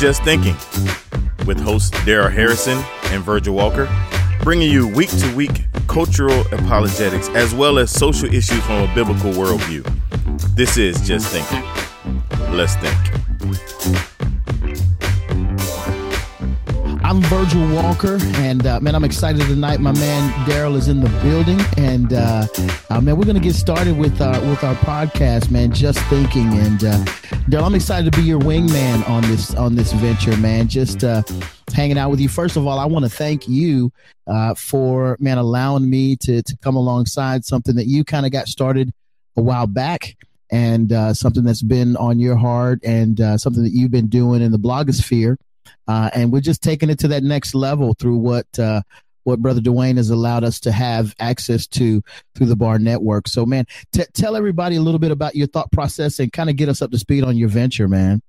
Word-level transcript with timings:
Just 0.00 0.22
Thinking 0.22 0.54
with 1.46 1.60
hosts 1.60 1.90
Darrell 2.06 2.30
Harrison 2.30 2.78
and 3.12 3.22
Virgil 3.22 3.54
Walker, 3.54 3.86
bringing 4.42 4.72
you 4.72 4.88
week 4.88 5.10
to 5.10 5.36
week 5.36 5.66
cultural 5.88 6.40
apologetics 6.52 7.28
as 7.34 7.54
well 7.54 7.78
as 7.78 7.90
social 7.90 8.32
issues 8.32 8.64
from 8.64 8.88
a 8.88 8.94
biblical 8.94 9.30
worldview. 9.32 9.84
This 10.56 10.78
is 10.78 11.06
Just 11.06 11.28
Thinking. 11.28 11.62
Let's 12.56 12.76
think. 12.76 14.19
I'm 17.10 17.20
Virgil 17.22 17.66
Walker, 17.74 18.18
and 18.36 18.64
uh, 18.64 18.78
man, 18.78 18.94
I'm 18.94 19.02
excited 19.02 19.40
tonight. 19.40 19.80
My 19.80 19.90
man 19.90 20.48
Darrell 20.48 20.76
is 20.76 20.86
in 20.86 21.00
the 21.00 21.08
building, 21.24 21.60
and 21.76 22.12
uh, 22.12 22.46
uh, 22.88 23.00
man, 23.00 23.16
we're 23.16 23.24
gonna 23.24 23.40
get 23.40 23.56
started 23.56 23.98
with 23.98 24.22
our 24.22 24.40
with 24.42 24.62
our 24.62 24.76
podcast, 24.76 25.50
man. 25.50 25.72
Just 25.72 25.98
thinking, 26.02 26.46
and 26.52 26.84
uh, 26.84 27.04
Darrell, 27.48 27.66
I'm 27.66 27.74
excited 27.74 28.12
to 28.12 28.16
be 28.16 28.24
your 28.24 28.38
wingman 28.38 29.08
on 29.08 29.22
this 29.22 29.52
on 29.56 29.74
this 29.74 29.92
venture, 29.94 30.36
man. 30.36 30.68
Just 30.68 31.02
uh, 31.02 31.24
hanging 31.74 31.98
out 31.98 32.10
with 32.10 32.20
you. 32.20 32.28
First 32.28 32.56
of 32.56 32.64
all, 32.64 32.78
I 32.78 32.84
want 32.84 33.04
to 33.04 33.10
thank 33.10 33.48
you 33.48 33.90
uh, 34.28 34.54
for 34.54 35.16
man 35.18 35.38
allowing 35.38 35.90
me 35.90 36.14
to 36.14 36.42
to 36.42 36.56
come 36.58 36.76
alongside 36.76 37.44
something 37.44 37.74
that 37.74 37.88
you 37.88 38.04
kind 38.04 38.24
of 38.24 38.30
got 38.30 38.46
started 38.46 38.92
a 39.36 39.42
while 39.42 39.66
back 39.66 40.16
and 40.52 40.92
uh, 40.92 41.12
something 41.12 41.42
that's 41.42 41.62
been 41.62 41.96
on 41.96 42.20
your 42.20 42.36
heart 42.36 42.78
and 42.84 43.20
uh, 43.20 43.36
something 43.36 43.64
that 43.64 43.72
you've 43.72 43.90
been 43.90 44.06
doing 44.06 44.42
in 44.42 44.52
the 44.52 44.60
blogosphere 44.60 45.36
uh, 45.88 46.10
and 46.14 46.32
we're 46.32 46.40
just 46.40 46.62
taking 46.62 46.90
it 46.90 46.98
to 47.00 47.08
that 47.08 47.22
next 47.22 47.54
level 47.54 47.94
through 47.94 48.16
what 48.16 48.46
uh, 48.58 48.82
what 49.24 49.40
Brother 49.40 49.60
Dwayne 49.60 49.96
has 49.96 50.10
allowed 50.10 50.44
us 50.44 50.60
to 50.60 50.72
have 50.72 51.14
access 51.18 51.66
to 51.68 52.02
through 52.34 52.46
the 52.46 52.56
Bar 52.56 52.78
Network. 52.78 53.28
So, 53.28 53.44
man, 53.44 53.66
t- 53.92 54.04
tell 54.14 54.36
everybody 54.36 54.76
a 54.76 54.80
little 54.80 54.98
bit 54.98 55.10
about 55.10 55.36
your 55.36 55.46
thought 55.46 55.70
process 55.72 56.18
and 56.18 56.32
kind 56.32 56.50
of 56.50 56.56
get 56.56 56.68
us 56.68 56.82
up 56.82 56.90
to 56.90 56.98
speed 56.98 57.24
on 57.24 57.36
your 57.36 57.48
venture, 57.48 57.88
man. 57.88 58.22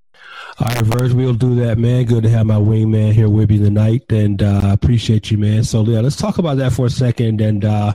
All 0.59 0.67
right, 0.67 0.85
Verge, 0.85 1.13
we'll 1.13 1.33
do 1.33 1.55
that, 1.55 1.77
man. 1.79 2.05
Good 2.05 2.23
to 2.23 2.29
have 2.29 2.45
my 2.45 2.55
wingman 2.55 3.13
here 3.13 3.29
with 3.29 3.49
me 3.49 3.57
tonight, 3.57 4.03
and 4.09 4.43
uh, 4.43 4.61
appreciate 4.65 5.31
you, 5.31 5.37
man. 5.37 5.63
So, 5.63 5.83
yeah, 5.83 6.01
let's 6.01 6.15
talk 6.15 6.37
about 6.37 6.57
that 6.57 6.73
for 6.73 6.85
a 6.85 6.89
second. 6.89 7.41
And 7.41 7.65
uh, 7.65 7.93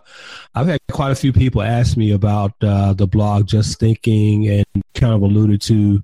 I've 0.54 0.66
had 0.66 0.80
quite 0.90 1.12
a 1.12 1.14
few 1.14 1.32
people 1.32 1.62
ask 1.62 1.96
me 1.96 2.10
about 2.12 2.52
uh, 2.62 2.94
the 2.94 3.06
blog, 3.06 3.46
just 3.46 3.78
thinking, 3.78 4.48
and 4.48 4.66
kind 4.94 5.14
of 5.14 5.22
alluded 5.22 5.60
to 5.62 6.02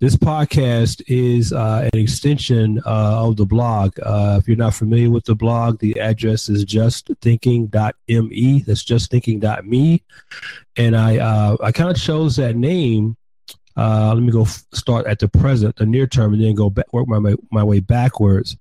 this 0.00 0.16
podcast 0.16 1.02
is 1.08 1.52
uh, 1.52 1.88
an 1.92 2.00
extension 2.00 2.80
uh, 2.86 3.26
of 3.26 3.36
the 3.36 3.44
blog. 3.44 4.00
Uh, 4.00 4.38
if 4.40 4.48
you're 4.48 4.56
not 4.56 4.72
familiar 4.72 5.10
with 5.10 5.26
the 5.26 5.34
blog, 5.34 5.78
the 5.78 6.00
address 6.00 6.48
is 6.48 6.64
justthinking.me. 6.64 8.62
That's 8.62 8.82
justthinking.me. 8.82 10.02
And 10.76 10.96
I 10.96 11.18
uh, 11.18 11.56
I 11.62 11.70
kind 11.72 11.90
of 11.90 11.98
chose 11.98 12.36
that 12.36 12.56
name. 12.56 13.18
Uh, 13.76 14.14
let 14.14 14.22
me 14.22 14.32
go 14.32 14.42
f- 14.42 14.64
start 14.72 15.06
at 15.06 15.18
the 15.18 15.28
present, 15.28 15.76
the 15.76 15.84
near 15.84 16.06
term, 16.06 16.32
and 16.32 16.42
then 16.42 16.54
go 16.54 16.70
back, 16.70 16.90
work 16.94 17.06
my, 17.06 17.34
my 17.52 17.62
way 17.62 17.80
backwards. 17.80 18.56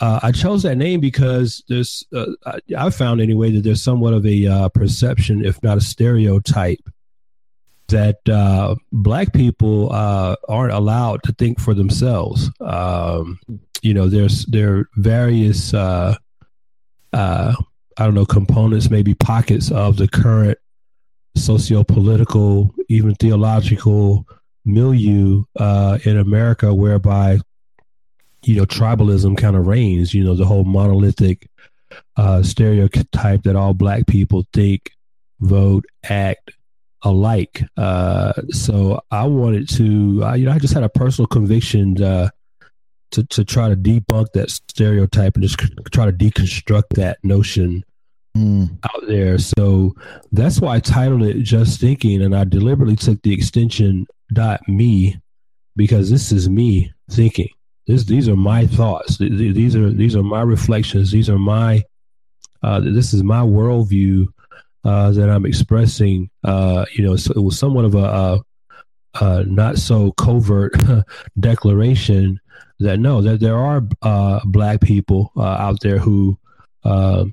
Uh, 0.00 0.18
I 0.22 0.32
chose 0.32 0.62
that 0.62 0.76
name 0.76 1.00
because 1.00 1.62
there's, 1.68 2.06
I, 2.46 2.58
I, 2.76 2.90
found 2.90 3.20
anyway 3.20 3.50
that 3.52 3.60
there's 3.62 3.82
somewhat 3.82 4.14
of 4.14 4.24
a 4.26 4.70
perception, 4.70 5.44
if 5.44 5.62
not 5.62 5.76
a 5.76 5.82
stereotype, 5.82 6.80
that 7.90 8.16
uh, 8.28 8.74
black 8.92 9.32
people 9.32 9.92
uh, 9.92 10.36
aren't 10.48 10.72
allowed 10.72 11.22
to 11.24 11.32
think 11.32 11.60
for 11.60 11.74
themselves. 11.74 12.50
Um, 12.60 13.38
you 13.82 13.94
know, 13.94 14.08
there's 14.08 14.46
there 14.46 14.78
are 14.78 14.88
various 14.96 15.74
uh, 15.74 16.16
uh, 17.12 17.54
I 17.96 18.04
don't 18.04 18.14
know 18.14 18.26
components, 18.26 18.90
maybe 18.90 19.14
pockets 19.14 19.70
of 19.70 19.96
the 19.96 20.08
current 20.08 20.58
socio-political, 21.36 22.74
even 22.88 23.14
theological 23.14 24.26
milieu 24.64 25.44
uh, 25.56 25.98
in 26.04 26.16
America, 26.18 26.74
whereby 26.74 27.38
you 28.42 28.56
know 28.56 28.64
tribalism 28.64 29.36
kind 29.36 29.56
of 29.56 29.66
reigns. 29.66 30.14
You 30.14 30.24
know, 30.24 30.34
the 30.34 30.46
whole 30.46 30.64
monolithic 30.64 31.48
uh, 32.16 32.42
stereotype 32.42 33.42
that 33.42 33.56
all 33.56 33.74
black 33.74 34.06
people 34.06 34.46
think, 34.52 34.90
vote, 35.40 35.84
act, 36.04 36.52
alike. 37.02 37.62
Uh, 37.76 38.32
so 38.50 39.00
I 39.10 39.24
wanted 39.26 39.68
to, 39.70 40.24
uh, 40.24 40.34
you 40.34 40.46
know, 40.46 40.52
I 40.52 40.58
just 40.58 40.74
had 40.74 40.82
a 40.82 40.88
personal 40.88 41.26
conviction 41.26 42.02
uh, 42.02 42.30
to 43.12 43.24
to 43.24 43.44
try 43.44 43.68
to 43.68 43.76
debunk 43.76 44.32
that 44.34 44.50
stereotype 44.50 45.34
and 45.34 45.42
just 45.42 45.58
try 45.92 46.06
to 46.06 46.12
deconstruct 46.12 46.90
that 46.90 47.18
notion 47.22 47.84
mm. 48.36 48.70
out 48.84 49.06
there. 49.06 49.38
So 49.38 49.94
that's 50.32 50.60
why 50.60 50.76
I 50.76 50.80
titled 50.80 51.22
it 51.22 51.42
"Just 51.42 51.80
Thinking," 51.80 52.22
and 52.22 52.34
I 52.36 52.44
deliberately 52.44 52.96
took 52.96 53.20
the 53.22 53.32
extension 53.32 54.06
"dot 54.32 54.60
me" 54.68 55.20
because 55.76 56.10
this 56.10 56.32
is 56.32 56.48
me 56.48 56.92
thinking. 57.10 57.48
This, 57.86 58.04
these 58.04 58.28
are 58.28 58.36
my 58.36 58.66
thoughts. 58.66 59.18
These 59.18 59.74
are 59.74 59.90
these 59.90 60.14
are 60.14 60.22
my 60.22 60.42
reflections. 60.42 61.10
These 61.10 61.28
are 61.28 61.38
my 61.38 61.82
uh, 62.62 62.80
this 62.80 63.12
is 63.12 63.22
my 63.22 63.40
worldview 63.40 64.26
uh, 64.84 65.10
that 65.12 65.28
I'm 65.28 65.46
expressing, 65.46 66.30
uh, 66.44 66.86
you 66.92 67.04
know, 67.04 67.14
it 67.14 67.36
was 67.36 67.58
somewhat 67.58 67.84
of 67.84 67.94
a, 67.94 68.40
a, 69.20 69.44
not 69.44 69.78
so 69.78 70.12
covert 70.12 70.74
declaration 71.40 72.40
that 72.78 72.98
no, 72.98 73.20
that 73.20 73.40
there 73.40 73.58
are 73.58 73.82
uh, 74.02 74.40
black 74.46 74.80
people 74.80 75.32
uh, 75.36 75.42
out 75.42 75.80
there 75.80 75.98
who, 75.98 76.38
uh, 76.84 77.26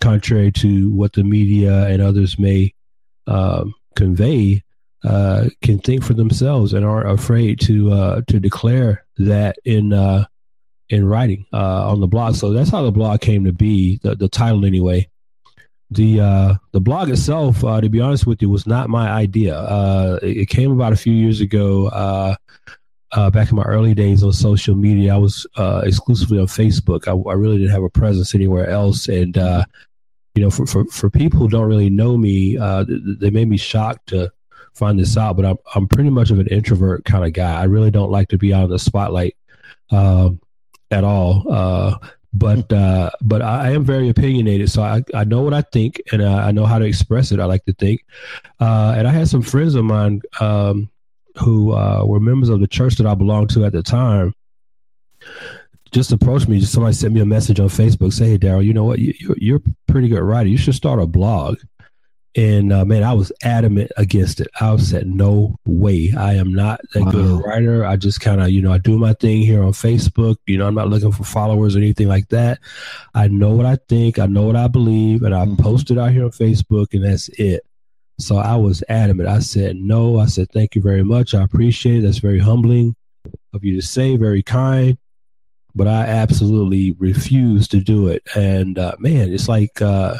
contrary 0.00 0.50
to 0.52 0.90
what 0.92 1.12
the 1.12 1.24
media 1.24 1.86
and 1.86 2.00
others 2.00 2.38
may 2.38 2.72
um, 3.26 3.74
convey, 3.94 4.62
uh, 5.04 5.48
can 5.62 5.78
think 5.78 6.02
for 6.02 6.14
themselves 6.14 6.72
and 6.72 6.84
aren't 6.84 7.10
afraid 7.10 7.60
to 7.60 8.22
to 8.26 8.40
declare 8.40 9.04
that 9.18 9.56
in 9.64 9.92
in 10.88 11.06
writing 11.06 11.44
on 11.52 12.00
the 12.00 12.06
blog. 12.06 12.34
So 12.34 12.52
that's 12.52 12.70
how 12.70 12.82
the 12.82 12.90
blog 12.90 13.20
came 13.20 13.44
to 13.44 13.52
be. 13.52 14.00
The 14.02 14.16
the 14.16 14.28
title 14.28 14.64
anyway 14.64 15.08
the 15.90 16.20
uh, 16.20 16.54
the 16.72 16.80
blog 16.80 17.10
itself, 17.10 17.64
uh, 17.64 17.80
to 17.80 17.88
be 17.88 18.00
honest 18.00 18.26
with 18.26 18.42
you, 18.42 18.50
was 18.50 18.66
not 18.66 18.88
my 18.88 19.08
idea. 19.08 19.56
Uh, 19.56 20.18
it, 20.22 20.36
it, 20.38 20.48
came 20.48 20.72
about 20.72 20.92
a 20.92 20.96
few 20.96 21.12
years 21.12 21.40
ago. 21.40 21.88
Uh, 21.88 22.34
uh, 23.12 23.30
back 23.30 23.50
in 23.50 23.56
my 23.56 23.62
early 23.62 23.94
days 23.94 24.22
on 24.22 24.32
social 24.32 24.74
media, 24.74 25.14
I 25.14 25.18
was 25.18 25.46
uh, 25.56 25.82
exclusively 25.84 26.40
on 26.40 26.46
Facebook. 26.46 27.06
I, 27.06 27.30
I, 27.30 27.34
really 27.34 27.58
didn't 27.58 27.70
have 27.70 27.84
a 27.84 27.88
presence 27.88 28.34
anywhere 28.34 28.68
else, 28.68 29.08
and 29.08 29.36
you 29.36 30.42
know, 30.42 30.50
for, 30.50 30.66
for, 30.66 30.84
for 30.86 31.08
people 31.08 31.38
who 31.38 31.48
don't 31.48 31.68
really 31.68 31.88
know 31.88 32.18
me, 32.18 32.56
they 33.20 33.30
may 33.30 33.44
be 33.44 33.56
shocked 33.56 34.08
to 34.08 34.30
find 34.74 34.98
this 34.98 35.16
out. 35.16 35.36
But 35.36 35.46
I'm 35.46 35.58
I'm 35.74 35.86
pretty 35.86 36.10
much 36.10 36.30
of 36.30 36.40
an 36.40 36.48
introvert 36.48 37.04
kind 37.04 37.24
of 37.24 37.32
guy. 37.32 37.60
I 37.60 37.64
really 37.64 37.92
don't 37.92 38.10
like 38.10 38.28
to 38.30 38.38
be 38.38 38.52
out 38.52 38.64
in 38.64 38.70
the 38.70 38.78
spotlight 38.78 39.36
um, 39.90 40.40
at 40.90 41.04
all 41.04 42.00
but 42.38 42.72
uh, 42.72 43.10
but 43.22 43.42
I, 43.42 43.70
am 43.70 43.84
very 43.84 44.08
opinionated, 44.08 44.70
so 44.70 44.82
I, 44.82 45.02
I 45.14 45.24
know 45.24 45.42
what 45.42 45.54
I 45.54 45.62
think 45.62 46.00
and 46.12 46.22
I, 46.22 46.48
I 46.48 46.52
know 46.52 46.66
how 46.66 46.78
to 46.78 46.84
express 46.84 47.32
it. 47.32 47.40
I 47.40 47.44
like 47.44 47.64
to 47.64 47.72
think, 47.72 48.04
uh, 48.60 48.94
and 48.96 49.08
I 49.08 49.10
had 49.10 49.28
some 49.28 49.42
friends 49.42 49.74
of 49.74 49.84
mine 49.84 50.22
um, 50.40 50.90
who 51.36 51.72
uh, 51.72 52.04
were 52.04 52.20
members 52.20 52.48
of 52.48 52.60
the 52.60 52.66
church 52.66 52.96
that 52.96 53.06
I 53.06 53.14
belonged 53.14 53.50
to 53.50 53.64
at 53.64 53.72
the 53.72 53.82
time. 53.82 54.34
Just 55.92 56.12
approached 56.12 56.48
me. 56.48 56.60
Just 56.60 56.72
somebody 56.72 56.94
sent 56.94 57.14
me 57.14 57.20
a 57.20 57.26
message 57.26 57.60
on 57.60 57.68
Facebook. 57.68 58.12
Say, 58.12 58.30
hey, 58.30 58.38
Darrell, 58.38 58.62
you 58.62 58.74
know 58.74 58.84
what? 58.84 58.98
You, 58.98 59.14
are 59.30 59.36
you're 59.38 59.62
pretty 59.86 60.08
good 60.08 60.20
writer. 60.20 60.48
You 60.48 60.58
should 60.58 60.74
start 60.74 61.00
a 61.00 61.06
blog. 61.06 61.58
And 62.36 62.70
uh, 62.70 62.84
man, 62.84 63.02
I 63.02 63.14
was 63.14 63.32
adamant 63.42 63.92
against 63.96 64.40
it. 64.40 64.48
I 64.60 64.76
said, 64.76 65.06
no 65.06 65.58
way. 65.64 66.12
I 66.16 66.34
am 66.34 66.52
not 66.52 66.80
that 66.92 67.04
wow. 67.04 67.10
good 67.10 67.30
a 67.30 67.34
writer. 67.36 67.84
I 67.86 67.96
just 67.96 68.20
kind 68.20 68.42
of, 68.42 68.50
you 68.50 68.60
know, 68.60 68.72
I 68.72 68.78
do 68.78 68.98
my 68.98 69.14
thing 69.14 69.40
here 69.40 69.62
on 69.62 69.72
Facebook. 69.72 70.36
You 70.46 70.58
know, 70.58 70.66
I'm 70.66 70.74
not 70.74 70.90
looking 70.90 71.12
for 71.12 71.24
followers 71.24 71.74
or 71.74 71.78
anything 71.78 72.08
like 72.08 72.28
that. 72.28 72.58
I 73.14 73.28
know 73.28 73.52
what 73.52 73.64
I 73.64 73.78
think, 73.88 74.18
I 74.18 74.26
know 74.26 74.42
what 74.42 74.56
I 74.56 74.68
believe, 74.68 75.22
and 75.22 75.34
I 75.34 75.46
mm-hmm. 75.46 75.62
post 75.62 75.90
it 75.90 75.96
out 75.96 76.12
here 76.12 76.24
on 76.24 76.30
Facebook, 76.30 76.92
and 76.92 77.04
that's 77.04 77.30
it. 77.30 77.64
So 78.18 78.36
I 78.36 78.56
was 78.56 78.84
adamant. 78.88 79.30
I 79.30 79.38
said, 79.38 79.76
no. 79.76 80.18
I 80.18 80.26
said, 80.26 80.50
thank 80.52 80.74
you 80.74 80.82
very 80.82 81.04
much. 81.04 81.34
I 81.34 81.42
appreciate 81.42 81.98
it. 81.98 82.02
That's 82.02 82.18
very 82.18 82.38
humbling 82.38 82.96
of 83.54 83.64
you 83.64 83.76
to 83.76 83.86
say, 83.86 84.16
very 84.16 84.42
kind. 84.42 84.98
But 85.74 85.88
I 85.88 86.06
absolutely 86.06 86.92
refuse 86.92 87.68
to 87.68 87.80
do 87.80 88.08
it. 88.08 88.22
And 88.34 88.78
uh, 88.78 88.96
man, 88.98 89.32
it's 89.32 89.48
like, 89.48 89.80
uh, 89.80 90.18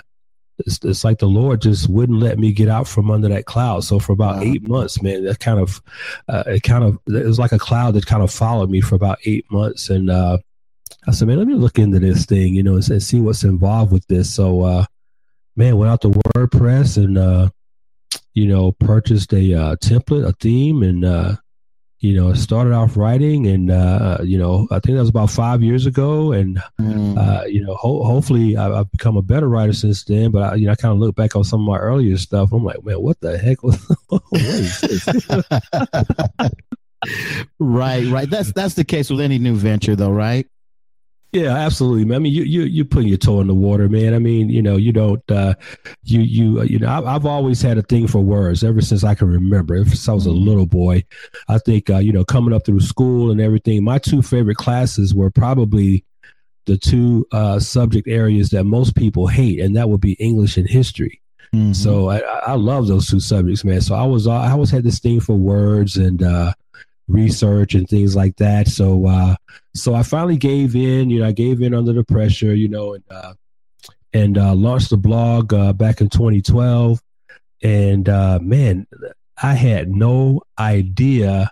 it's, 0.59 0.79
it's, 0.83 1.05
like 1.05 1.19
the 1.19 1.27
Lord 1.27 1.63
just 1.63 1.89
wouldn't 1.89 2.21
let 2.21 2.39
me 2.39 2.53
get 2.53 2.69
out 2.69 2.89
from 2.89 3.11
under 3.11 3.29
that 3.29 3.45
cloud. 3.47 3.85
So 3.85 3.99
for 3.99 4.13
about 4.13 4.37
wow. 4.37 4.43
eight 4.43 4.67
months, 4.69 5.03
man, 5.03 5.25
that 5.25 5.41
kind 5.41 5.59
of, 5.59 5.83
uh, 6.29 6.45
it 6.47 6.63
kind 6.63 6.85
of, 6.85 6.99
it 7.07 7.27
was 7.27 7.39
like 7.39 7.53
a 7.53 7.59
cloud 7.59 7.95
that 7.95 8.07
kind 8.07 8.23
of 8.23 8.31
followed 8.31 8.71
me 8.71 8.81
for 8.81 8.95
about 8.95 9.19
eight 9.25 9.45
months. 9.51 9.91
And 9.91 10.11
uh, 10.11 10.39
I 11.07 11.11
said, 11.13 11.29
man, 11.29 11.39
let 11.39 11.47
me 11.47 11.55
look 11.55 11.79
into 11.79 11.99
this 11.99 12.25
thing, 12.27 12.55
you 12.55 12.63
know, 12.63 12.75
and, 12.75 12.91
and 12.91 13.03
see 13.03 13.21
what's 13.21 13.45
involved 13.45 13.93
with 13.93 14.07
this. 14.07 14.33
So, 14.33 14.63
uh, 14.63 14.85
man, 15.57 15.77
went 15.77 15.91
out 15.91 16.01
to 16.03 16.09
WordPress 16.09 16.97
and, 16.97 17.19
uh, 17.19 17.51
you 18.35 18.47
know, 18.47 18.73
purchased 18.73 19.33
a 19.33 19.55
uh, 19.55 19.77
template, 19.77 20.27
a 20.27 20.33
theme, 20.33 20.83
and 20.83 21.05
uh, 21.05 21.37
you 22.07 22.15
know, 22.15 22.33
started 22.35 22.73
off 22.73 22.97
writing, 22.97 23.49
and 23.49 23.69
uh, 23.69 24.19
you 24.23 24.39
know, 24.39 24.69
I 24.71 24.79
think 24.79 24.95
that 24.95 25.01
was 25.01 25.09
about 25.09 25.29
five 25.29 25.61
years 25.61 25.87
ago, 25.87 26.31
and 26.31 26.63
mm. 26.81 27.19
uh, 27.19 27.45
you 27.47 27.61
know, 27.61 27.75
ho- 27.75 28.05
hopefully 28.05 28.57
I- 28.57 28.77
have 28.77 28.93
become 28.93 29.17
a 29.17 29.23
better 29.23 29.49
writer 29.49 29.73
since 29.73 30.05
then. 30.05 30.31
But 30.31 30.43
I, 30.43 30.55
you 30.55 30.67
know, 30.67 30.73
I 30.73 30.77
kind 30.77 30.93
of 30.93 30.99
look 30.99 31.17
back 31.17 31.35
on 31.35 31.43
some 31.43 31.63
of 31.63 31.67
my 31.67 31.79
earlier 31.79 32.17
stuff. 32.17 32.53
I'm 32.53 32.63
like, 32.63 32.85
man, 32.85 33.03
what 33.03 33.21
the 33.21 33.37
heck 33.37 33.65
was 33.65 33.85
what 34.09 34.23
is 34.33 34.81
this? 34.83 35.09
right, 37.59 38.07
right. 38.07 38.31
That's 38.31 38.53
that's 38.53 38.75
the 38.75 38.85
case 38.85 39.11
with 39.11 39.21
any 39.21 39.39
new 39.39 39.57
venture, 39.57 39.97
though, 39.97 40.13
right? 40.13 40.47
Yeah, 41.33 41.55
absolutely. 41.55 42.15
I 42.15 42.19
mean, 42.19 42.33
you 42.33 42.45
you 42.45 42.63
you 42.63 42.85
putting 42.85 43.09
your 43.09 43.19
toe 43.19 43.41
in 43.41 43.47
the 43.47 43.55
water, 43.55 43.89
man. 43.89 44.15
I 44.15 44.19
mean, 44.19 44.49
you 44.49 44.63
know, 44.63 44.77
you 44.77 44.93
don't, 44.93 45.23
uh, 45.31 45.55
you 46.05 46.21
you 46.21 46.61
uh, 46.61 46.63
you 46.63 46.79
know, 46.79 46.89
I, 46.89 47.13
have 47.13 47.27
always 47.27 47.61
had 47.61 47.79
a 47.79 47.83
thing 47.83 48.07
for 48.07 48.21
words 48.21 48.65
ever 48.65 48.81
since 48.81 49.05
I 49.05 49.15
can 49.15 49.29
remember. 49.29 49.75
Ever 49.75 49.91
since 49.91 50.09
I 50.09 50.13
was 50.13 50.27
a 50.27 50.31
mm-hmm. 50.31 50.49
little 50.49 50.67
boy, 50.67 51.05
I 51.49 51.59
think 51.59 51.91
uh, 51.91 51.99
you 51.99 52.13
know, 52.13 52.25
coming 52.25 52.55
up 52.55 52.65
through 52.65 52.81
school 52.81 53.31
and 53.31 53.41
everything. 53.41 53.85
My 53.85 53.99
two 53.99 54.23
favorite 54.23 54.57
classes 54.57 55.15
were 55.15 55.31
probably 55.31 56.05
the 56.65 56.79
two 56.79 57.27
uh, 57.33 57.59
subject 57.59 58.09
areas 58.09 58.51
that 58.51 58.65
most 58.65 58.97
people 58.97 59.27
hate, 59.27 59.61
and 59.61 59.77
that 59.77 59.89
would 59.91 60.01
be 60.01 60.13
English 60.15 60.57
and 60.57 60.69
history. 60.69 61.21
Mm-hmm. 61.55 61.73
So 61.73 62.11
I, 62.11 62.19
I 62.19 62.55
love 62.55 62.87
those 62.87 63.09
two 63.09 63.21
subjects, 63.21 63.65
man. 63.65 63.81
So 63.81 63.95
I 63.95 64.05
was 64.05 64.27
I 64.27 64.51
always 64.51 64.71
had 64.71 64.85
this 64.85 65.01
thing 65.01 65.21
for 65.21 65.37
words 65.37 65.97
and 65.97 66.23
uh, 66.23 66.53
research 67.09 67.75
and 67.75 67.89
things 67.89 68.17
like 68.17 68.37
that. 68.37 68.69
So 68.69 69.07
uh, 69.07 69.37
so 69.75 69.95
I 69.95 70.03
finally 70.03 70.37
gave 70.37 70.75
in. 70.75 71.11
You 71.11 71.21
know, 71.21 71.29
I 71.29 71.33
gave 71.33 71.63
in 71.63 71.75
under 71.75 71.93
the 71.93 72.05
pressure. 72.05 72.55
You 72.55 72.69
know, 72.69 72.95
and 72.95 73.05
uh, 73.11 73.35
and 74.13 74.39
uh, 74.39 74.55
launched 74.55 74.91
the 74.91 74.97
blog 74.97 75.53
uh, 75.53 75.73
back 75.73 76.01
in 76.01 76.09
2012. 76.09 77.01
And 77.63 78.09
uh, 78.09 78.39
man, 78.41 78.87
I 79.43 79.55
had 79.55 79.91
no 79.91 80.43
idea 80.59 81.51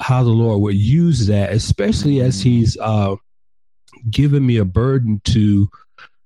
how 0.00 0.24
the 0.24 0.30
Lord 0.30 0.60
would 0.62 0.76
use 0.76 1.26
that, 1.28 1.52
especially 1.52 2.20
as 2.20 2.40
He's 2.40 2.76
uh, 2.80 3.16
given 4.10 4.44
me 4.44 4.56
a 4.56 4.64
burden 4.64 5.20
to 5.26 5.68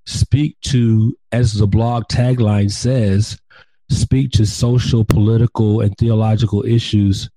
speak 0.07 0.57
to, 0.63 1.17
as 1.33 1.55
the 1.55 1.67
blog 1.67 2.05
tagline 2.05 2.71
says, 2.71 3.39
speak 3.91 4.31
to 4.33 4.47
social, 4.47 5.05
political, 5.05 5.81
and 5.81 5.97
theological 5.99 6.65
issues 6.65 7.29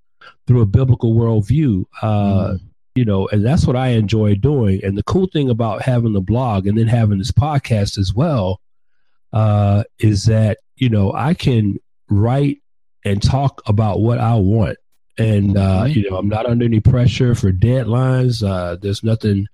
through 0.48 0.62
a 0.62 0.66
biblical 0.66 1.14
worldview. 1.14 1.86
Uh, 2.02 2.52
mm. 2.52 2.60
You 2.96 3.06
know, 3.06 3.28
and 3.28 3.46
that's 3.46 3.66
what 3.66 3.76
I 3.76 3.90
enjoy 3.90 4.36
doing. 4.36 4.84
And 4.84 4.98
the 4.98 5.04
cool 5.04 5.28
thing 5.28 5.50
about 5.50 5.84
having 5.84 6.14
the 6.14 6.22
blog 6.22 6.68
and 6.68 6.78
then 6.78 6.88
having 6.88 7.20
this 7.20 7.32
podcast 7.32 7.98
as 7.98 8.14
well 8.14 8.60
uh, 9.32 9.84
is 10.00 10.26
that 10.26 10.60
you 10.76 10.90
know 10.90 11.14
I 11.14 11.34
can 11.34 11.78
write 12.10 12.62
and 13.06 13.22
talk 13.22 13.62
about 13.68 14.02
what 14.02 14.18
I 14.18 14.36
want, 14.36 14.78
and 15.18 15.58
uh, 15.58 15.84
mm-hmm. 15.84 16.00
you 16.00 16.10
know 16.10 16.18
I'm 16.18 16.30
not 16.30 16.46
under 16.46 16.66
any 16.66 16.80
pressure 16.80 17.36
for 17.36 17.52
deadlines. 17.52 18.44
Uh, 18.48 18.76
there's 18.76 19.04
nothing 19.04 19.48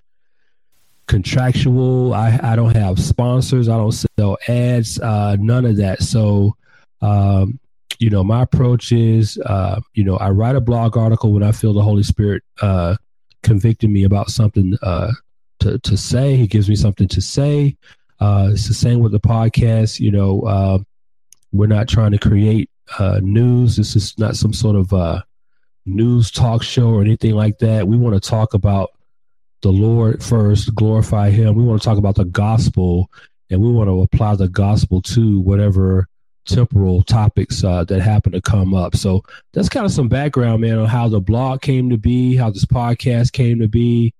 contractual. 1.07 2.13
I 2.13 2.39
I 2.41 2.55
don't 2.55 2.75
have 2.75 2.99
sponsors. 2.99 3.69
I 3.69 3.77
don't 3.77 3.91
sell 3.91 4.37
ads. 4.47 4.99
Uh, 4.99 5.35
none 5.39 5.65
of 5.65 5.77
that. 5.77 6.01
So 6.01 6.55
um, 7.01 7.59
you 7.99 8.09
know, 8.09 8.23
my 8.23 8.41
approach 8.41 8.91
is, 8.91 9.37
uh, 9.45 9.79
you 9.93 10.03
know, 10.03 10.17
I 10.17 10.29
write 10.29 10.55
a 10.55 10.61
blog 10.61 10.97
article 10.97 11.31
when 11.31 11.43
I 11.43 11.51
feel 11.51 11.73
the 11.73 11.81
Holy 11.81 12.03
Spirit 12.03 12.43
uh, 12.61 12.95
convicting 13.43 13.93
me 13.93 14.03
about 14.03 14.29
something 14.29 14.77
uh, 14.81 15.11
to 15.59 15.79
to 15.79 15.97
say. 15.97 16.35
He 16.35 16.47
gives 16.47 16.69
me 16.69 16.75
something 16.75 17.07
to 17.09 17.21
say. 17.21 17.77
Uh, 18.19 18.49
it's 18.51 18.67
the 18.67 18.73
same 18.73 18.99
with 18.99 19.11
the 19.11 19.19
podcast. 19.19 19.99
You 19.99 20.11
know, 20.11 20.41
uh, 20.41 20.79
we're 21.51 21.67
not 21.67 21.87
trying 21.87 22.11
to 22.11 22.17
create 22.17 22.69
uh, 22.99 23.19
news. 23.21 23.77
This 23.77 23.95
is 23.95 24.17
not 24.17 24.35
some 24.35 24.53
sort 24.53 24.75
of 24.75 24.93
uh, 24.93 25.21
news 25.85 26.31
talk 26.31 26.63
show 26.63 26.89
or 26.89 27.01
anything 27.01 27.35
like 27.35 27.59
that. 27.59 27.87
We 27.87 27.97
want 27.97 28.21
to 28.21 28.29
talk 28.29 28.53
about 28.53 28.91
the 29.61 29.71
Lord 29.71 30.23
first, 30.23 30.73
glorify 30.75 31.29
Him. 31.29 31.55
We 31.55 31.63
want 31.63 31.81
to 31.81 31.85
talk 31.85 31.97
about 31.97 32.15
the 32.15 32.25
gospel, 32.25 33.09
and 33.49 33.61
we 33.61 33.71
want 33.71 33.89
to 33.89 34.01
apply 34.01 34.35
the 34.35 34.49
gospel 34.49 35.01
to 35.03 35.39
whatever 35.39 36.07
temporal 36.45 37.03
topics 37.03 37.63
uh, 37.63 37.83
that 37.85 38.01
happen 38.01 38.31
to 38.31 38.41
come 38.41 38.73
up. 38.73 38.95
So 38.95 39.23
that's 39.53 39.69
kind 39.69 39.85
of 39.85 39.91
some 39.91 40.07
background, 40.07 40.61
man, 40.61 40.79
on 40.79 40.87
how 40.87 41.07
the 41.07 41.21
blog 41.21 41.61
came 41.61 41.89
to 41.89 41.97
be, 41.97 42.35
how 42.35 42.49
this 42.49 42.65
podcast 42.65 43.33
came 43.33 43.59
to 43.59 43.67
be. 43.67 44.13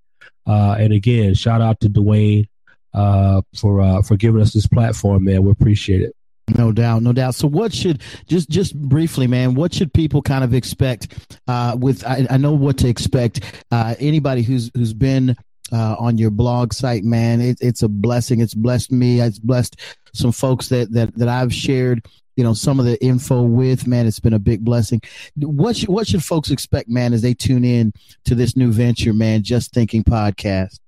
Uh, 0.48 0.76
and 0.80 0.94
again, 0.94 1.34
shout 1.34 1.62
out 1.62 1.80
to 1.82 1.90
Dwayne 1.90 2.48
uh, 2.94 3.42
for 3.56 3.82
uh, 3.82 4.02
for 4.02 4.16
giving 4.16 4.42
us 4.42 4.54
this 4.54 4.68
platform, 4.68 5.26
man. 5.26 5.44
We 5.44 5.52
appreciate 5.52 6.02
it. 6.02 6.16
No 6.58 6.72
doubt, 6.72 7.02
no 7.02 7.12
doubt. 7.12 7.34
So, 7.36 7.48
what 7.48 7.74
should 7.74 8.02
just 8.28 8.50
just 8.50 8.80
briefly, 8.80 9.26
man? 9.26 9.56
What 9.56 9.74
should 9.74 9.94
people 9.94 10.22
kind 10.22 10.44
of 10.44 10.54
expect? 10.54 11.40
Uh, 11.48 11.76
with 11.80 12.06
I, 12.06 12.28
I 12.30 12.38
know 12.38 12.54
what 12.54 12.78
to 12.80 12.88
expect. 12.88 13.42
Uh, 13.72 13.96
anybody 14.00 14.44
who's 14.44 14.70
who's 14.76 14.94
been 14.94 15.36
uh, 15.72 15.96
on 16.00 16.18
your 16.18 16.32
blog 16.32 16.74
site, 16.74 17.04
man. 17.04 17.42
It, 17.42 17.58
it's 17.62 17.84
a 17.84 17.88
blessing. 17.88 18.42
It's 18.42 18.54
blessed 18.54 18.92
me. 18.92 19.22
It's 19.22 19.40
blessed 19.40 19.80
some 20.14 20.32
folks 20.32 20.70
that, 20.70 20.92
that, 20.94 21.16
that 21.18 21.28
I've 21.28 21.54
shared, 21.54 22.06
you 22.36 22.44
know, 22.44 22.54
some 22.54 22.80
of 22.80 22.86
the 22.86 23.04
info 23.04 23.42
with, 23.42 23.88
man. 23.88 24.08
It's 24.08 24.20
been 24.20 24.34
a 24.34 24.40
big 24.40 24.64
blessing. 24.64 25.02
What 25.38 25.78
should, 25.78 25.90
what 25.90 26.08
should 26.08 26.24
folks 26.24 26.52
expect, 26.52 26.90
man, 26.90 27.14
as 27.14 27.22
they 27.22 27.34
tune 27.34 27.66
in 27.66 27.94
to 28.26 28.36
this 28.36 28.56
new 28.56 28.72
venture, 28.72 29.14
man? 29.14 29.44
Just 29.44 29.74
Thinking 29.74 30.04
podcast. 30.04 30.80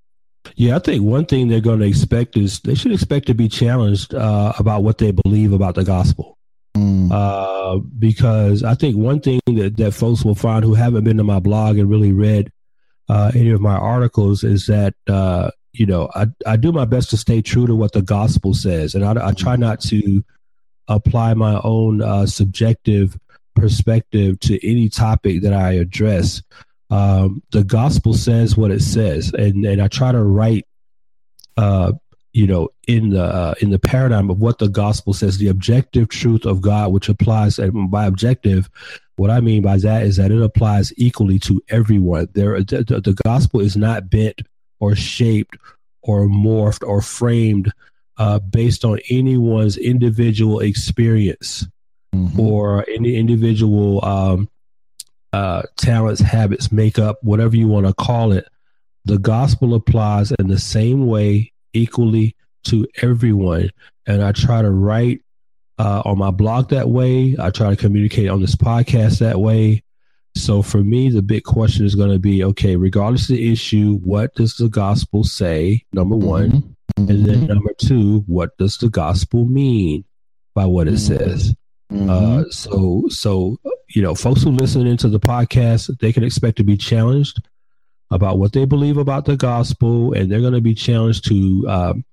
Yeah, 0.56 0.76
I 0.76 0.78
think 0.78 1.02
one 1.02 1.26
thing 1.26 1.48
they're 1.48 1.60
going 1.60 1.80
to 1.80 1.86
expect 1.86 2.36
is 2.36 2.60
they 2.60 2.74
should 2.74 2.92
expect 2.92 3.26
to 3.26 3.34
be 3.34 3.48
challenged 3.48 4.14
uh, 4.14 4.52
about 4.58 4.82
what 4.82 4.98
they 4.98 5.10
believe 5.10 5.52
about 5.52 5.74
the 5.74 5.84
gospel. 5.84 6.38
Mm. 6.76 7.10
Uh, 7.12 7.78
because 7.98 8.62
I 8.62 8.74
think 8.74 8.96
one 8.96 9.20
thing 9.20 9.40
that, 9.46 9.76
that 9.76 9.92
folks 9.92 10.24
will 10.24 10.34
find 10.34 10.64
who 10.64 10.74
haven't 10.74 11.04
been 11.04 11.16
to 11.18 11.24
my 11.24 11.40
blog 11.40 11.76
and 11.76 11.90
really 11.90 12.12
read 12.12 12.50
uh, 13.08 13.32
any 13.34 13.50
of 13.50 13.60
my 13.60 13.74
articles 13.74 14.44
is 14.44 14.66
that 14.66 14.94
uh, 15.08 15.50
you 15.72 15.86
know 15.86 16.10
I, 16.14 16.26
I 16.46 16.56
do 16.56 16.72
my 16.72 16.84
best 16.84 17.10
to 17.10 17.16
stay 17.16 17.42
true 17.42 17.66
to 17.66 17.74
what 17.74 17.92
the 17.92 18.02
gospel 18.02 18.54
says, 18.54 18.94
and 18.94 19.04
I, 19.04 19.28
I 19.28 19.32
try 19.32 19.56
not 19.56 19.80
to 19.82 20.24
apply 20.88 21.34
my 21.34 21.60
own 21.64 22.02
uh, 22.02 22.26
subjective 22.26 23.18
perspective 23.54 24.40
to 24.40 24.68
any 24.68 24.88
topic 24.88 25.42
that 25.42 25.52
I 25.52 25.72
address. 25.72 26.42
Um, 26.90 27.42
the 27.50 27.64
gospel 27.64 28.14
says 28.14 28.56
what 28.56 28.70
it 28.70 28.82
says, 28.82 29.32
and 29.32 29.64
and 29.64 29.80
I 29.80 29.88
try 29.88 30.12
to 30.12 30.22
write, 30.22 30.66
uh, 31.56 31.92
you 32.38 32.46
know, 32.46 32.68
in 32.86 33.10
the 33.10 33.24
uh, 33.24 33.54
in 33.60 33.70
the 33.70 33.80
paradigm 33.80 34.30
of 34.30 34.38
what 34.38 34.58
the 34.58 34.68
gospel 34.68 35.12
says, 35.12 35.38
the 35.38 35.48
objective 35.48 36.08
truth 36.08 36.46
of 36.46 36.60
God, 36.60 36.92
which 36.92 37.08
applies, 37.08 37.58
and 37.58 37.90
by 37.90 38.06
objective, 38.06 38.70
what 39.16 39.28
I 39.28 39.40
mean 39.40 39.60
by 39.60 39.78
that 39.78 40.04
is 40.04 40.18
that 40.18 40.30
it 40.30 40.40
applies 40.40 40.92
equally 40.96 41.40
to 41.40 41.60
everyone. 41.68 42.28
There, 42.34 42.62
the, 42.62 43.00
the 43.04 43.20
gospel 43.24 43.58
is 43.58 43.76
not 43.76 44.08
bent 44.08 44.42
or 44.78 44.94
shaped 44.94 45.56
or 46.02 46.28
morphed 46.28 46.86
or 46.86 47.02
framed 47.02 47.72
uh, 48.18 48.38
based 48.38 48.84
on 48.84 49.00
anyone's 49.10 49.76
individual 49.76 50.60
experience 50.60 51.66
mm-hmm. 52.14 52.38
or 52.38 52.88
any 52.88 53.16
individual 53.16 54.04
um, 54.04 54.48
uh, 55.32 55.62
talents, 55.76 56.20
habits, 56.20 56.70
makeup, 56.70 57.18
whatever 57.22 57.56
you 57.56 57.66
want 57.66 57.88
to 57.88 57.94
call 57.94 58.30
it. 58.30 58.46
The 59.06 59.18
gospel 59.18 59.74
applies 59.74 60.30
in 60.38 60.46
the 60.46 60.60
same 60.60 61.08
way 61.08 61.50
equally 61.72 62.36
to 62.64 62.86
everyone. 63.02 63.70
And 64.06 64.22
I 64.22 64.32
try 64.32 64.62
to 64.62 64.70
write 64.70 65.22
uh, 65.78 66.02
on 66.04 66.18
my 66.18 66.30
blog 66.30 66.70
that 66.70 66.88
way. 66.88 67.36
I 67.38 67.50
try 67.50 67.70
to 67.70 67.76
communicate 67.76 68.28
on 68.28 68.40
this 68.40 68.56
podcast 68.56 69.18
that 69.18 69.40
way. 69.40 69.82
So 70.34 70.62
for 70.62 70.78
me, 70.78 71.10
the 71.10 71.22
big 71.22 71.44
question 71.44 71.84
is 71.84 71.94
going 71.94 72.10
to 72.10 72.18
be 72.18 72.44
okay, 72.44 72.76
regardless 72.76 73.22
of 73.22 73.36
the 73.36 73.52
issue, 73.52 73.98
what 74.04 74.34
does 74.34 74.56
the 74.56 74.68
gospel 74.68 75.24
say? 75.24 75.84
Number 75.92 76.16
one. 76.16 76.50
Mm-hmm. 76.50 76.68
Mm-hmm. 76.98 77.10
And 77.10 77.24
then 77.26 77.46
number 77.46 77.72
two, 77.78 78.20
what 78.26 78.56
does 78.56 78.76
the 78.78 78.88
gospel 78.88 79.44
mean 79.44 80.04
by 80.54 80.66
what 80.66 80.88
it 80.88 80.94
mm-hmm. 80.94 81.16
says? 81.16 81.54
Mm-hmm. 81.92 82.10
Uh, 82.10 82.44
so, 82.50 83.04
so 83.08 83.56
you 83.88 84.02
know, 84.02 84.14
folks 84.14 84.42
who 84.42 84.50
listen 84.50 84.86
into 84.86 85.08
the 85.08 85.20
podcast, 85.20 85.98
they 85.98 86.12
can 86.12 86.24
expect 86.24 86.56
to 86.58 86.64
be 86.64 86.76
challenged 86.76 87.40
about 88.10 88.38
what 88.38 88.52
they 88.52 88.64
believe 88.64 88.96
about 88.96 89.24
the 89.24 89.36
gospel, 89.36 90.12
and 90.12 90.30
they're 90.30 90.40
going 90.40 90.52
to 90.54 90.60
be 90.60 90.74
challenged 90.74 91.26
to, 91.26 91.64
um, 91.68 92.04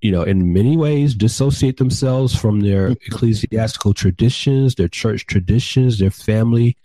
you 0.00 0.12
know, 0.12 0.22
in 0.22 0.52
many 0.52 0.76
ways, 0.76 1.14
dissociate 1.14 1.76
themselves 1.76 2.34
from 2.34 2.60
their 2.60 2.88
ecclesiastical 2.88 3.94
traditions, 3.94 4.74
their 4.74 4.88
church 4.88 5.26
traditions, 5.26 5.98
their 5.98 6.10
family 6.10 6.76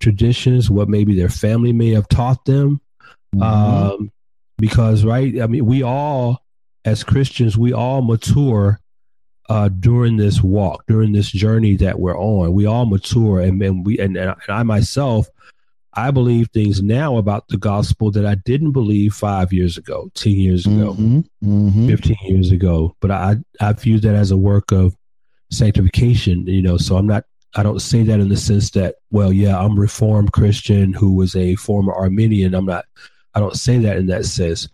traditions, 0.00 0.70
what 0.70 0.88
maybe 0.88 1.16
their 1.16 1.28
family 1.28 1.72
may 1.72 1.90
have 1.90 2.08
taught 2.08 2.44
them. 2.44 2.80
Mm-hmm. 3.34 3.42
Um, 3.42 4.12
because, 4.58 5.04
right, 5.04 5.40
I 5.40 5.46
mean, 5.46 5.66
we 5.66 5.82
all, 5.82 6.44
as 6.84 7.02
Christians, 7.02 7.58
we 7.58 7.72
all 7.72 8.02
mature 8.02 8.80
uh, 9.48 9.68
during 9.68 10.16
this 10.16 10.42
walk, 10.42 10.84
during 10.86 11.12
this 11.12 11.30
journey 11.30 11.76
that 11.76 11.98
we're 11.98 12.18
on. 12.18 12.52
We 12.52 12.66
all 12.66 12.86
mature, 12.86 13.40
and, 13.40 13.60
and 13.62 13.84
we 13.84 13.98
and, 13.98 14.16
and 14.16 14.34
I 14.48 14.62
myself, 14.62 15.28
I 15.96 16.10
believe 16.10 16.48
things 16.48 16.82
now 16.82 17.16
about 17.16 17.48
the 17.48 17.56
gospel 17.56 18.10
that 18.12 18.26
I 18.26 18.34
didn't 18.34 18.72
believe 18.72 19.14
five 19.14 19.52
years 19.52 19.78
ago, 19.78 20.10
ten 20.14 20.32
years 20.32 20.66
ago, 20.66 20.94
mm-hmm, 20.94 21.20
mm-hmm. 21.44 21.88
fifteen 21.88 22.18
years 22.22 22.50
ago. 22.50 22.96
But 23.00 23.10
I 23.10 23.36
I 23.60 23.72
view 23.72 24.00
that 24.00 24.14
as 24.14 24.30
a 24.30 24.36
work 24.36 24.72
of 24.72 24.96
sanctification. 25.50 26.46
You 26.46 26.62
know, 26.62 26.76
so 26.76 26.96
I'm 26.96 27.06
not. 27.06 27.24
I 27.56 27.62
don't 27.62 27.80
say 27.80 28.02
that 28.02 28.18
in 28.18 28.30
the 28.30 28.36
sense 28.36 28.70
that, 28.70 28.96
well, 29.12 29.32
yeah, 29.32 29.56
I'm 29.56 29.78
Reformed 29.78 30.32
Christian 30.32 30.92
who 30.92 31.14
was 31.14 31.36
a 31.36 31.54
former 31.54 31.92
Arminian. 31.92 32.54
I'm 32.54 32.66
not. 32.66 32.84
I 33.34 33.40
don't 33.40 33.56
say 33.56 33.78
that 33.78 33.96
in 33.96 34.06
that 34.06 34.24
sense. 34.24 34.68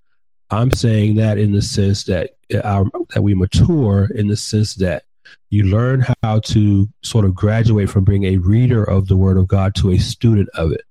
I'm 0.51 0.71
saying 0.73 1.17
that 1.17 1.39
in 1.39 1.53
the 1.53 1.63
sense 1.63 2.05
that 2.05 2.31
our, 2.65 2.85
that 3.15 3.23
we 3.23 3.35
mature 3.35 4.11
in 4.15 4.29
the 4.29 4.37
sense 4.37 4.75
that 4.77 5.05
you 5.51 5.65
learn 5.65 6.05
how 6.23 6.41
to 6.41 6.89
sort 7.03 7.25
of 7.25 7.35
graduate 7.35 7.91
from 7.91 8.05
being 8.05 8.25
a 8.25 8.39
reader 8.39 8.83
of 8.83 9.09
the 9.09 9.17
Word 9.17 9.37
of 9.37 9.47
God 9.47 9.75
to 9.77 9.93
a 9.93 9.99
student 9.99 10.49
of 10.55 10.73
it, 10.73 10.83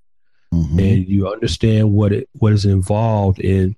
mm-hmm. 0.53 0.79
and 0.79 1.07
you 1.07 1.27
understand 1.27 1.93
what 1.93 2.11
it 2.11 2.29
what 2.33 2.53
is 2.53 2.65
involved 2.65 3.39
in 3.39 3.75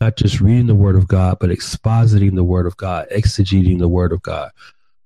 not 0.00 0.16
just 0.16 0.40
reading 0.40 0.66
the 0.66 0.74
Word 0.74 0.96
of 0.96 1.08
God, 1.08 1.38
but 1.40 1.50
expositing 1.50 2.34
the 2.34 2.44
Word 2.44 2.66
of 2.66 2.76
God, 2.76 3.06
exegeting 3.10 3.78
the 3.78 3.88
Word 3.88 4.12
of 4.12 4.22
God, 4.22 4.50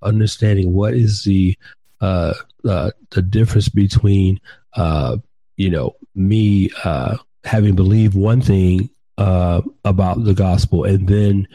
understanding 0.02 0.72
what 0.72 0.94
is 0.94 1.24
the 1.24 1.56
uh, 2.00 2.34
uh, 2.68 2.90
the 3.10 3.22
difference 3.22 3.68
between 3.68 4.40
uh, 4.74 5.18
you 5.56 5.70
know 5.70 5.94
me 6.14 6.70
uh, 6.84 7.16
having 7.44 7.74
believed 7.74 8.14
one 8.14 8.40
thing 8.40 8.90
uh, 9.18 9.60
about 9.84 10.24
the 10.24 10.34
gospel 10.34 10.84
and 10.84 11.08
then 11.08 11.46